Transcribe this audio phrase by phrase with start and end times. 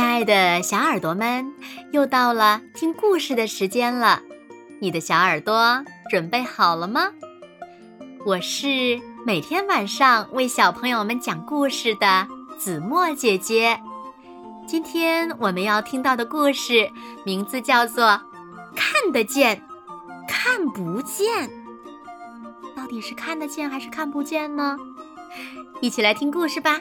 [0.00, 1.52] 亲爱的小耳朵们，
[1.92, 4.22] 又到了听故事的时间了。
[4.80, 7.10] 你的小耳朵准备好了吗？
[8.24, 12.26] 我是每天晚上为小朋友们讲故事的
[12.58, 13.78] 子墨姐姐。
[14.66, 16.90] 今天我们要听到的故事
[17.26, 18.04] 名字叫做
[18.74, 19.62] 《看得见，
[20.26, 21.46] 看不见》。
[22.74, 24.78] 到底是看得见还是看不见呢？
[25.82, 26.80] 一起来听故事吧。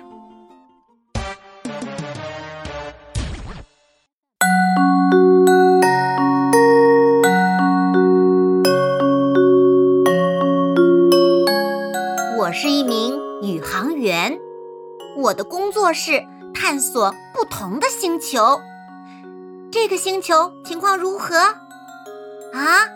[15.30, 16.26] 我的工作是
[16.56, 18.60] 探索不同的星球。
[19.72, 21.36] 这个星球情况如何？
[22.52, 22.88] 啊，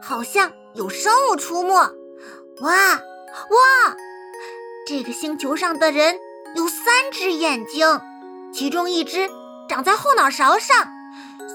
[0.00, 1.74] 好像有生物出没。
[2.60, 3.94] 哇哇！
[4.86, 6.18] 这个星球上的人
[6.56, 8.00] 有三只眼睛，
[8.54, 9.28] 其中一只
[9.68, 10.88] 长在后脑勺上，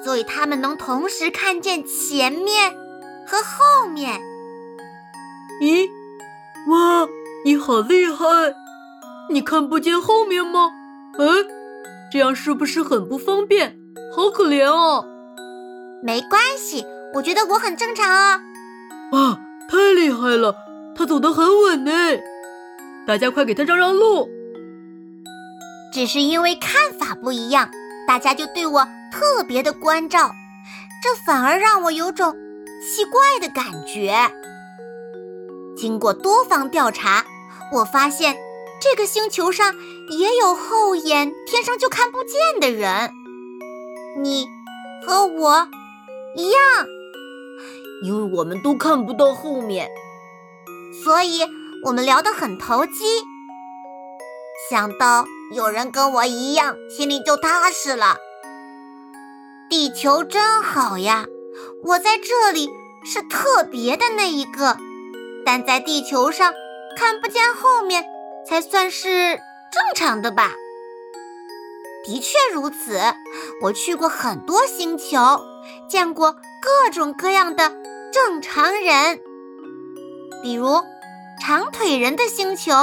[0.04, 2.76] 所以他们能同时看见前面
[3.26, 4.22] 和后面。
[5.64, 5.90] 咦，
[6.70, 7.08] 哇，
[7.44, 8.54] 你好厉害！
[9.30, 10.72] 你看不见后面吗？
[11.20, 11.26] 哎，
[12.12, 13.78] 这样是不是很不方便？
[14.16, 15.06] 好可怜哦。
[16.02, 18.40] 没关系，我觉得我很正常啊。
[19.12, 19.40] 哇，
[19.70, 20.56] 太厉害了，
[20.96, 21.92] 他走得很稳呢。
[23.06, 24.30] 大家快给他让让路！
[25.94, 27.70] 只是因为看法不一样，
[28.08, 30.32] 大家就对我特别的关照，
[31.04, 32.34] 这反而让我有种
[32.82, 34.14] 奇怪的感觉。
[35.76, 37.26] 经过多方调查，
[37.72, 38.36] 我发现
[38.80, 39.76] 这个星球上
[40.10, 43.12] 也有后眼天生就看不见的人。
[44.22, 44.48] 你
[45.06, 45.68] 和我
[46.36, 46.60] 一样，
[48.04, 49.90] 因为我们都看不到后面，
[51.04, 51.42] 所以。
[51.86, 53.06] 我们聊得很投机，
[54.68, 58.18] 想到有人跟我一样，心里就踏实了。
[59.70, 61.28] 地球真好呀，
[61.84, 62.68] 我在这里
[63.06, 64.76] 是特别的那一个，
[65.46, 66.52] 但在地球上
[66.98, 68.04] 看不见后面，
[68.48, 69.36] 才算是
[69.72, 70.52] 正常的吧？
[72.06, 73.00] 的确如此，
[73.62, 75.18] 我去过很多星球，
[75.90, 77.70] 见过各种各样的
[78.12, 79.20] 正常人，
[80.42, 80.82] 比如。
[81.40, 82.74] 长腿人的星球，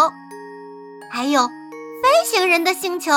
[1.11, 3.11] 还有飞行人的星球。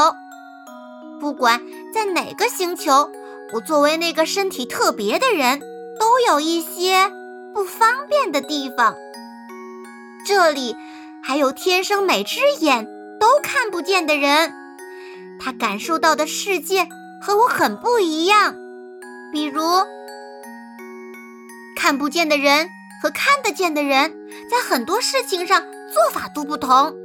[1.22, 1.62] 不管
[1.94, 3.12] 在哪个星球，
[3.54, 5.60] 我作为那个身体特别的人，
[6.00, 7.12] 都有一些
[7.54, 8.96] 不方便的地方。
[10.26, 10.76] 这里
[11.24, 12.88] 还有天生每只眼
[13.20, 14.54] 都看不见的人，
[15.40, 16.88] 他感受到的世界
[17.22, 18.56] 和我很不一样。
[19.32, 19.62] 比如，
[21.76, 22.70] 看不见的人。
[23.00, 24.12] 和看得见的人
[24.50, 25.62] 在很多事情上
[25.94, 26.96] 做法都不同，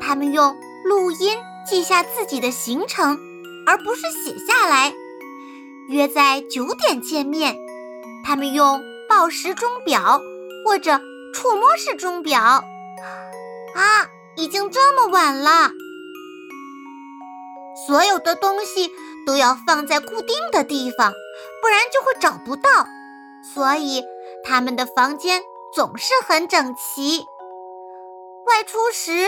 [0.00, 1.36] 他们用录音
[1.66, 3.18] 记下自己的行程，
[3.66, 4.94] 而不是写下来。
[5.90, 7.54] 约在九点见面，
[8.24, 10.22] 他们用报时钟表
[10.64, 10.98] 或者
[11.34, 12.64] 触摸式钟表。
[13.74, 15.70] 啊，已经这么晚了，
[17.86, 18.90] 所有的东西
[19.26, 21.12] 都要放在固定的地方，
[21.60, 22.86] 不然就会找不到。
[23.54, 24.04] 所以。
[24.46, 25.40] 他们的房间
[25.74, 27.24] 总是很整齐。
[28.46, 29.22] 外出时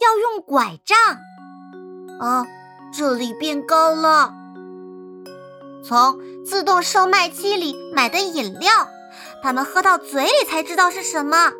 [0.00, 0.96] 要用拐杖。
[2.18, 2.46] 啊，
[2.96, 4.32] 这里变高了。
[5.86, 8.88] 从自动售卖机里买的饮料，
[9.42, 11.52] 他们喝到嘴里才知道是什么。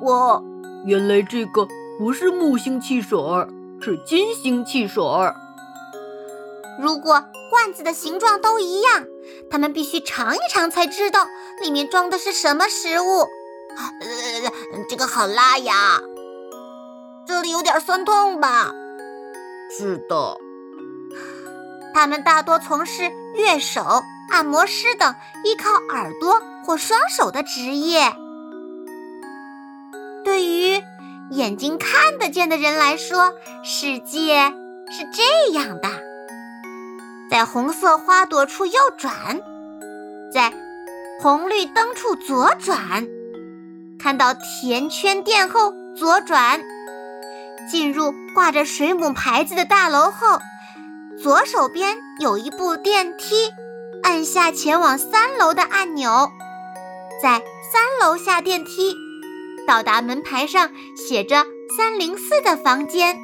[0.00, 0.42] 我，
[0.84, 1.66] 原来这个
[1.98, 3.48] 不是木星汽水儿，
[3.80, 5.34] 是金星汽水儿。
[6.80, 9.04] 如果罐子的形状都一样。
[9.50, 11.26] 他们必须尝一尝才知道
[11.60, 13.20] 里面装的是什么食物。
[13.20, 16.00] 呃，这个好辣呀！
[17.26, 18.72] 这里有点酸痛吧？
[19.76, 20.36] 是的。
[21.94, 28.12] 他们大多从事乐手、按摩师等依靠耳朵或双手的职业。
[30.24, 30.82] 对于
[31.30, 33.32] 眼睛看得见的人来说，
[33.62, 34.52] 世界
[34.90, 35.88] 是这样的。
[37.30, 39.40] 在红色花朵处右转，
[40.32, 40.52] 在
[41.20, 43.06] 红绿灯处左转，
[43.98, 46.60] 看到甜圈店后左转，
[47.70, 50.40] 进入挂着水母牌子的大楼后，
[51.22, 53.52] 左手边有一部电梯，
[54.02, 56.32] 按下前往三楼的按钮，
[57.22, 57.40] 在
[57.72, 58.96] 三楼下电梯，
[59.70, 61.46] 到达门牌上写着
[61.76, 63.16] 三零四的房间。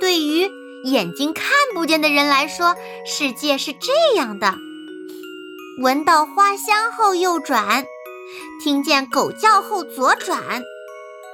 [0.00, 0.48] 对于。
[0.84, 4.54] 眼睛看不见的人来说，世界是这样的：
[5.82, 7.84] 闻到花香后右转，
[8.62, 10.62] 听见狗叫后左转，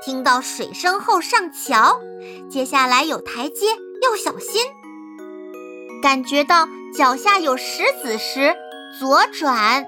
[0.03, 2.01] 听到水声后上桥。
[2.49, 3.67] 接下来有台阶
[4.01, 4.63] 要小心。
[6.03, 6.67] 感觉到
[6.97, 8.57] 脚下有石子时，
[8.99, 9.85] 左转。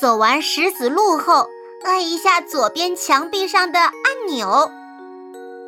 [0.00, 1.48] 走完石子路后，
[1.82, 3.92] 按一下左边墙壁上的按
[4.28, 4.70] 钮。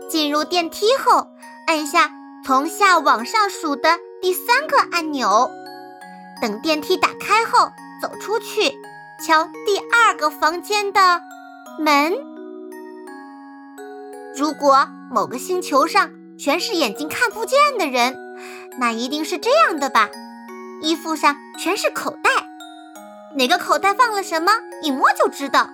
[0.08, 1.26] 进入电梯后，
[1.66, 2.12] 按下
[2.46, 5.50] 从下往上数的第三个按钮。
[6.40, 8.70] 等电梯打开后，走出去，
[9.26, 11.20] 敲第二个房间的
[11.80, 12.16] 门。
[14.36, 18.16] 如果某个星球上全是眼睛看不见的人，
[18.78, 20.08] 那一定是这样的吧？
[20.82, 22.30] 衣服上全是口袋，
[23.36, 24.50] 哪个口袋放了什么，
[24.82, 25.70] 一摸就知道。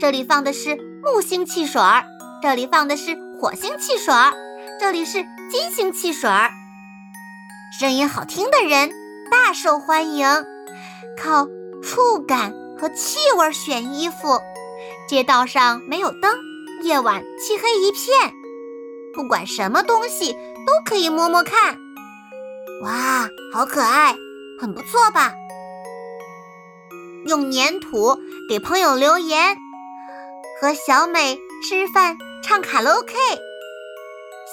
[0.00, 2.04] 这里放的是木星汽水儿，
[2.42, 4.32] 这里放的是火星汽水儿，
[4.78, 6.50] 这里是金星汽水儿。
[7.78, 8.90] 声音好听的人
[9.30, 10.26] 大受欢迎，
[11.22, 11.46] 靠
[11.80, 14.40] 触感和气味选衣服。
[15.08, 16.36] 街道上没有灯，
[16.82, 18.32] 夜晚漆黑一片，
[19.14, 21.76] 不管什么东西都可以摸摸看。
[22.82, 24.16] 哇，好可爱，
[24.60, 25.32] 很不错吧？
[27.26, 28.18] 用粘土
[28.48, 29.56] 给朋友留言，
[30.60, 31.38] 和小美
[31.68, 33.14] 吃饭唱卡拉 OK。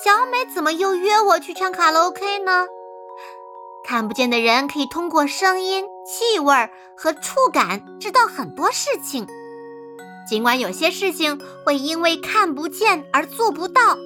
[0.04, 2.68] 小美怎么又约我去唱卡拉 OK 呢？
[3.84, 9.26] 看不见的人可以通过声音、气味和触感知道很多事情。
[10.30, 13.98] 尽管有些事情会因为看不见而做不到，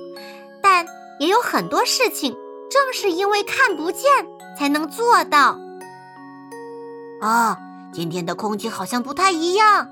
[0.61, 0.85] 但
[1.19, 2.37] 也有很多事情。
[2.69, 4.09] 正是因为看不见，
[4.57, 5.57] 才能做到。
[7.19, 7.57] 啊，
[7.93, 9.89] 今天的空气好像不太一样。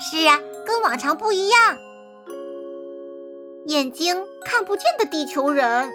[0.00, 1.76] 是呀，跟往常不一样。
[3.66, 5.90] 眼睛看不见的地球人，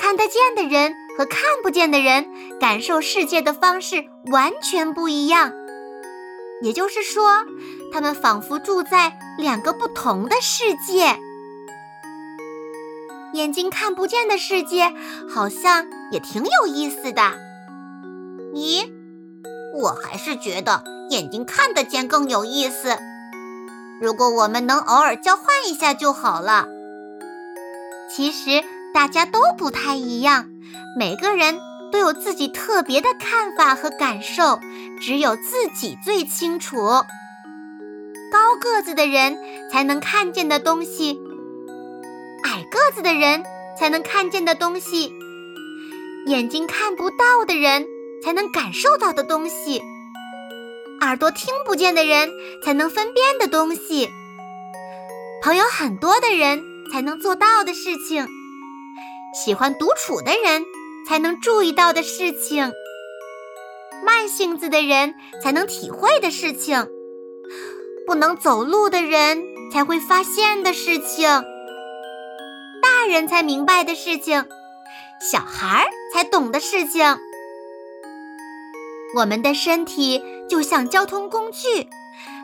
[0.00, 2.26] 看得见的人和看不见的人
[2.58, 5.52] 感受世界的方式完全不一样。
[6.62, 7.44] 也就是说，
[7.92, 11.16] 他们仿佛住在两个不同的世界。
[13.34, 14.92] 眼睛看不见的世界，
[15.28, 17.22] 好像也挺有意思的。
[18.54, 18.90] 咦，
[19.78, 22.96] 我还是觉得眼睛看得见更有意思。
[24.00, 26.68] 如果我们能偶尔交换一下就好了。
[28.10, 28.64] 其实
[28.94, 30.46] 大家都不太一样，
[30.96, 31.58] 每个人
[31.92, 34.60] 都有自己特别的看法和感受，
[35.00, 36.76] 只有自己最清楚。
[38.30, 39.38] 高个子的人
[39.70, 41.18] 才能看见的东西。
[42.44, 43.42] 矮个子的人
[43.78, 45.12] 才能看见的东西，
[46.26, 47.86] 眼睛看不到的人
[48.22, 49.82] 才能感受到的东西，
[51.00, 52.30] 耳朵听不见的人
[52.64, 54.08] 才能分辨的东西，
[55.42, 56.62] 朋友很多的人
[56.92, 58.26] 才能做到的事情，
[59.34, 60.64] 喜欢独处的人
[61.08, 62.72] 才能注意到的事情，
[64.04, 66.88] 慢性子的人才能体会的事情，
[68.06, 71.28] 不能走路的人才会发现的事情。
[72.82, 74.44] 大人才明白的事情，
[75.20, 77.16] 小孩儿才懂的事情。
[79.14, 81.88] 我们的身体就像交通工具，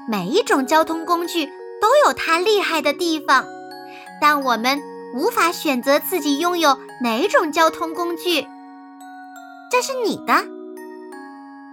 [0.09, 1.47] 每一种交通工具
[1.81, 3.45] 都有它厉害的地方，
[4.21, 4.81] 但我们
[5.15, 8.47] 无法选择自己拥有哪种交通工具。
[9.71, 10.45] 这是你的。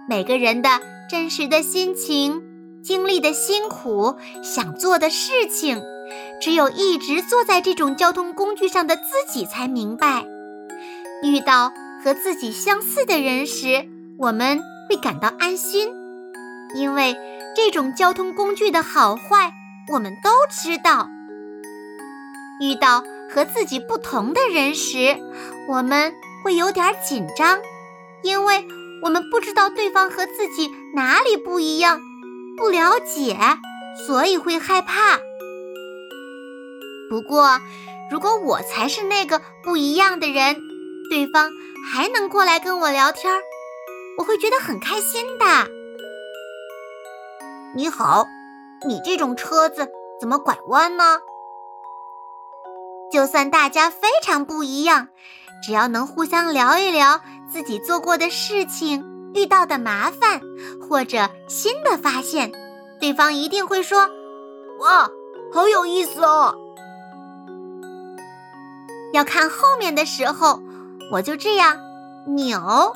[0.08, 2.42] 每个人的真实的心情、
[2.82, 5.82] 经历的辛苦、想做的事情。
[6.42, 9.02] 只有一直坐在这种交通工具上的自
[9.32, 10.26] 己才明白，
[11.22, 11.72] 遇到
[12.04, 13.88] 和自己相似的人时，
[14.18, 15.88] 我们会感到安心，
[16.74, 17.16] 因为
[17.54, 19.52] 这种交通工具的好坏
[19.92, 21.08] 我们都知道。
[22.60, 25.16] 遇到和自己不同的人时，
[25.68, 26.12] 我们
[26.44, 27.58] 会有点紧张，
[28.22, 28.64] 因为
[29.02, 32.00] 我们不知道对方和自己哪里不一样，
[32.56, 33.36] 不了解，
[34.06, 35.18] 所以会害怕。
[37.10, 37.60] 不过，
[38.10, 40.56] 如果我才是那个不一样的人，
[41.10, 41.50] 对方
[41.92, 43.34] 还能过来跟我聊天，
[44.18, 45.44] 我会觉得很开心的。
[47.74, 48.26] 你好，
[48.86, 49.90] 你这种车子
[50.20, 51.18] 怎么拐弯呢？
[53.10, 55.08] 就算大家非常不一样，
[55.62, 59.04] 只要能互相聊一聊自己做过的事情、
[59.34, 60.40] 遇到的麻烦
[60.80, 62.52] 或者新的发现，
[63.00, 64.08] 对方一定会说
[64.80, 65.10] ：“哇，
[65.52, 66.54] 好有意思哦。”
[69.12, 70.60] 要看后面的时候，
[71.10, 71.76] 我就这样
[72.34, 72.94] 扭，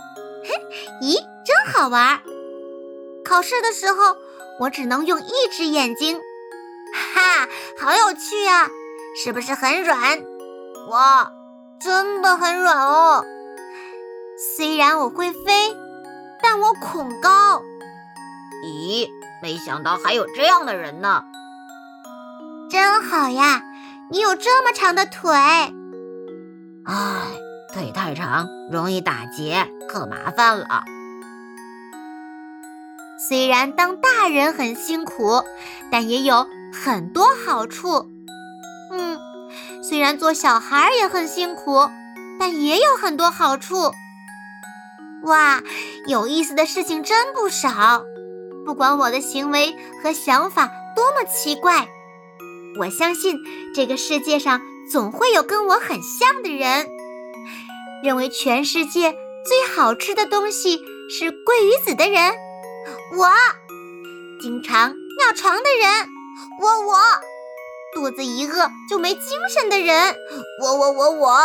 [1.02, 2.20] 咦，真好玩！
[3.24, 4.16] 考试的时候，
[4.60, 6.20] 我只能用一只眼睛，
[7.14, 7.48] 哈，
[7.78, 8.68] 好有趣呀！
[9.22, 10.22] 是不是很软？
[10.88, 11.32] 哇，
[11.80, 13.24] 真的很软哦！
[14.38, 15.76] 虽然我会飞，
[16.42, 17.62] 但我恐高。
[18.64, 19.08] 咦，
[19.42, 21.24] 没想到还有这样的人呢！
[22.70, 23.62] 真好呀，
[24.10, 25.32] 你有这么长的腿。
[25.32, 25.72] 唉，
[27.76, 30.82] 腿太长，容易打结，可麻烦了。
[33.28, 35.42] 虽然当大人很辛苦，
[35.92, 38.08] 但也有很多好处。
[38.90, 39.18] 嗯，
[39.82, 41.90] 虽然做小孩也很辛苦，
[42.40, 43.92] 但也有很多好处。
[45.24, 45.60] 哇，
[46.06, 48.02] 有意思的事情真不少。
[48.64, 50.66] 不管我的行为和想法
[50.96, 51.88] 多么奇怪，
[52.80, 53.36] 我相信
[53.74, 56.86] 这个世界上总会有跟我很像的人，
[58.02, 59.12] 认为全世界
[59.44, 62.32] 最好吃的东西是鲑鱼子的人。
[63.16, 63.28] 我
[64.40, 66.08] 经常尿床的人，
[66.60, 66.98] 我我
[67.94, 70.14] 肚子一饿就没精神的人，
[70.62, 71.40] 我我我我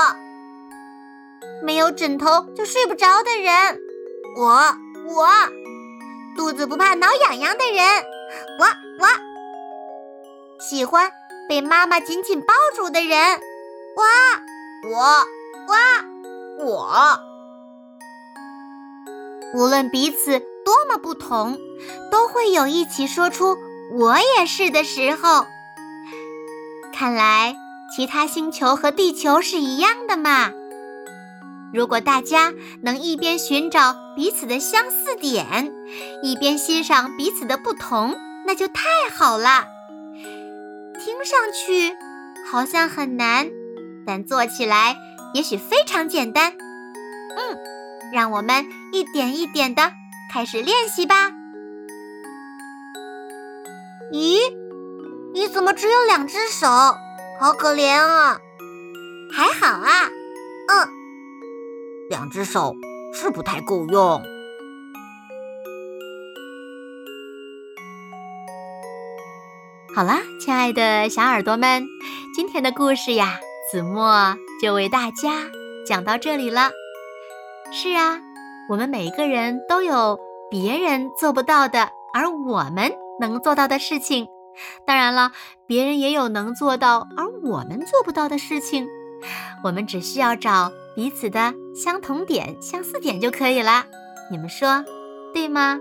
[1.63, 3.79] 没有枕头就睡不着的人，
[4.38, 4.75] 我
[5.08, 5.27] 我
[6.36, 7.86] 肚子不怕挠痒痒的人，
[8.60, 8.65] 我
[9.00, 9.08] 我
[10.60, 11.12] 喜欢
[11.48, 13.39] 被妈妈紧紧抱住的人，
[13.96, 15.00] 我我
[15.67, 15.75] 我
[16.65, 17.20] 我，
[19.53, 20.41] 无论彼此。
[20.63, 21.58] 多么不同，
[22.12, 23.58] 都会有一起说出
[23.98, 25.48] “我也是”的时候。
[26.94, 27.56] 看来
[27.94, 30.51] 其他星球和地球是一样的嘛。
[31.74, 32.53] 如果大家
[32.84, 35.74] 能一边寻找彼此的相似点，
[36.22, 38.15] 一边欣赏彼此的不同，
[38.46, 39.65] 那就太好了。
[41.03, 41.98] 听上去
[42.51, 43.50] 好像很难，
[44.06, 44.96] 但做起来
[45.34, 46.52] 也许非常简单。
[46.52, 47.58] 嗯，
[48.14, 49.92] 让我们一点一点的。
[50.34, 51.32] 开始练习吧。
[54.14, 54.38] 咦，
[55.34, 56.68] 你怎么只有两只手？
[57.40, 58.40] 好可怜啊！
[59.34, 60.10] 还好啊，
[60.70, 60.88] 嗯，
[62.10, 62.76] 两只手
[63.14, 64.22] 是不太够用。
[69.96, 71.86] 好啦，亲爱的小耳朵们，
[72.36, 73.40] 今天的故事呀，
[73.72, 75.50] 子墨就为大家
[75.86, 76.70] 讲到这里了。
[77.72, 78.20] 是啊。
[78.70, 80.18] 我们每个人都有
[80.50, 84.27] 别人做不到的，而我们能做到的事情。
[84.86, 85.34] 当然了，
[85.65, 88.88] 别人也有能做到而我们做不到的事情。
[89.63, 93.86] 我们只需要找彼此的相同点、相似点就可以了。
[94.30, 94.86] 你们说
[95.34, 95.80] 对吗？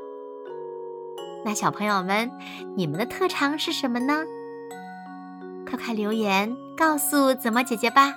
[1.44, 2.28] 那小朋友们，
[2.76, 4.24] 你们的特长是什么呢？
[5.68, 8.14] 快快留言告诉子墨姐姐吧。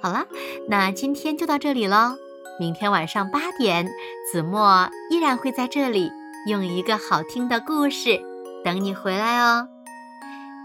[0.00, 0.26] 好了，
[0.68, 2.16] 那今天就到这里喽。
[2.60, 3.88] 明天晚上八点，
[4.32, 6.10] 子墨依然会在这里，
[6.46, 8.20] 用一个好听的故事
[8.64, 9.68] 等你回来哦。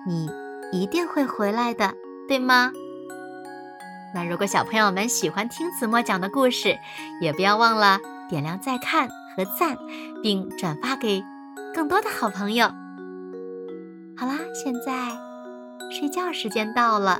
[0.08, 0.30] 你
[0.72, 1.94] 一定会回来的，
[2.28, 2.72] 对吗？
[4.16, 6.78] 那如果小朋友们喜欢听子墨讲的故事，
[7.22, 8.00] 也不要忘了
[8.30, 9.78] 点亮再看和赞，
[10.22, 11.24] 并转发给
[11.74, 12.68] 更多的好朋友。
[14.16, 15.18] 好啦，现在
[15.90, 17.20] 睡觉时间到了，